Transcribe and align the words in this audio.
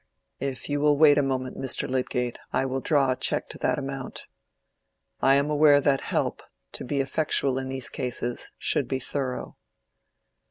"If 0.39 0.67
you 0.67 0.79
will 0.79 0.97
wait 0.97 1.19
a 1.19 1.21
moment, 1.21 1.59
Mr. 1.59 1.87
Lydgate, 1.87 2.39
I 2.51 2.65
will 2.65 2.79
draw 2.79 3.11
a 3.11 3.15
check 3.15 3.47
to 3.49 3.59
that 3.59 3.77
amount. 3.77 4.25
I 5.21 5.35
am 5.35 5.51
aware 5.51 5.79
that 5.79 6.01
help, 6.01 6.41
to 6.71 6.83
be 6.83 7.01
effectual 7.01 7.59
in 7.59 7.69
these 7.69 7.91
cases, 7.91 8.49
should 8.57 8.87
be 8.87 8.97
thorough." 8.97 9.57